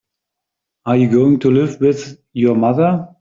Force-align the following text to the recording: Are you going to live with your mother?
Are 0.87 0.97
you 0.97 1.11
going 1.11 1.37
to 1.41 1.51
live 1.51 1.79
with 1.79 2.19
your 2.33 2.55
mother? 2.55 3.07